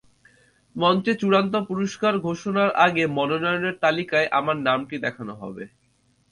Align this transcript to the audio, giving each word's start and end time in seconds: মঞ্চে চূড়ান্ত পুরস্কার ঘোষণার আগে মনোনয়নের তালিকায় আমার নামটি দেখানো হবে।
মঞ্চে 0.75 1.13
চূড়ান্ত 1.15 1.53
পুরস্কার 1.69 2.13
ঘোষণার 2.19 2.69
আগে 2.85 3.03
মনোনয়নের 3.17 3.75
তালিকায় 3.83 4.27
আমার 4.31 4.57
নামটি 4.67 4.95
দেখানো 5.05 5.33
হবে। 5.41 5.63